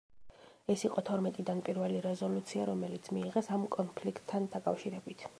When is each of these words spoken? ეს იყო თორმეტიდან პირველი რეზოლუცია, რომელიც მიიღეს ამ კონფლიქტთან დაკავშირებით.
ეს 0.75 0.83
იყო 0.87 1.01
თორმეტიდან 1.09 1.59
პირველი 1.67 1.99
რეზოლუცია, 2.05 2.65
რომელიც 2.69 3.09
მიიღეს 3.17 3.51
ამ 3.57 3.67
კონფლიქტთან 3.77 4.49
დაკავშირებით. 4.57 5.27